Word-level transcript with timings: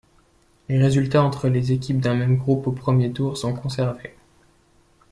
Les 0.67 0.79
résultats 0.79 1.21
entre 1.23 1.47
les 1.47 1.71
équipes 1.73 1.99
d'un 2.01 2.15
même 2.15 2.35
groupe 2.37 2.65
au 2.65 2.71
premier 2.71 3.11
tour 3.13 3.37
sont 3.37 3.53
conservés. 3.53 4.15